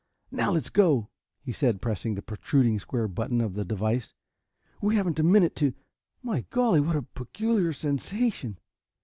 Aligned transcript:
"Now 0.31 0.49
let's 0.49 0.71
go!" 0.71 1.11
he 1.43 1.51
said, 1.51 1.79
pressing 1.79 2.15
the 2.15 2.23
protruding 2.23 2.79
square 2.79 3.07
button 3.07 3.39
of 3.39 3.53
the 3.53 3.63
device. 3.63 4.15
"We 4.81 4.95
haven't 4.95 5.19
a 5.19 5.23
minute 5.23 5.55
to 5.57 5.75
my 6.23 6.41
golly, 6.49 6.79
what 6.81 6.95
a 6.95 7.03
peculiar 7.03 7.71
sensation!" 7.71 8.57